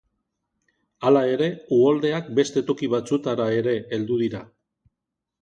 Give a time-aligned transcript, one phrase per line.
[1.09, 4.43] Hala ere, uholdeak beste toki batzuetara ere heldu dira.